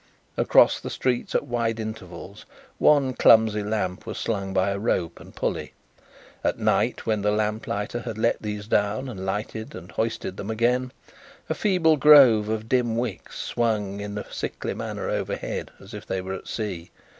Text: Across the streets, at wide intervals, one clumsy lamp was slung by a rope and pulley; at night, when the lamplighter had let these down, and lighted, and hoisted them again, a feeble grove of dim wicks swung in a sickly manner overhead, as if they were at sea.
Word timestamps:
Across 0.35 0.79
the 0.79 0.89
streets, 0.89 1.35
at 1.35 1.45
wide 1.45 1.79
intervals, 1.79 2.47
one 2.79 3.13
clumsy 3.13 3.61
lamp 3.61 4.07
was 4.07 4.17
slung 4.17 4.51
by 4.51 4.71
a 4.71 4.79
rope 4.79 5.19
and 5.19 5.35
pulley; 5.35 5.73
at 6.43 6.57
night, 6.57 7.05
when 7.05 7.21
the 7.21 7.29
lamplighter 7.29 7.99
had 7.99 8.17
let 8.17 8.41
these 8.41 8.65
down, 8.65 9.07
and 9.07 9.23
lighted, 9.27 9.75
and 9.75 9.91
hoisted 9.91 10.37
them 10.37 10.49
again, 10.49 10.91
a 11.51 11.53
feeble 11.53 11.97
grove 11.97 12.49
of 12.49 12.67
dim 12.67 12.97
wicks 12.97 13.37
swung 13.39 13.99
in 13.99 14.17
a 14.17 14.33
sickly 14.33 14.73
manner 14.73 15.07
overhead, 15.07 15.69
as 15.79 15.93
if 15.93 16.07
they 16.07 16.19
were 16.19 16.33
at 16.33 16.47
sea. 16.47 16.89